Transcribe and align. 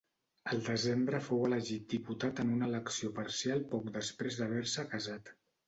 El 0.53 0.61
desembre 0.69 1.19
fou 1.25 1.43
elegit 1.49 1.85
diputat 1.93 2.43
en 2.45 2.55
una 2.55 2.71
elecció 2.71 3.13
parcial 3.21 3.63
poc 3.77 3.95
després 4.01 4.43
d'haver-se 4.43 4.91
casat. 4.99 5.35